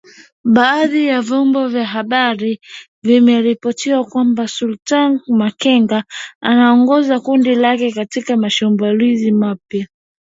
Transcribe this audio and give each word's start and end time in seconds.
Baadhi 0.43 1.05
ya 1.05 1.21
vyombo 1.21 1.67
vya 1.67 1.85
habari 1.85 2.61
vimeripoti 3.03 3.89
kwamba 4.09 4.47
Sultani 4.47 5.19
Makenga 5.27 6.03
anaongoza 6.41 7.19
kundi 7.19 7.55
lake 7.55 7.91
katika 7.91 8.37
mashambulizi 8.37 9.31
mapya. 9.31 9.87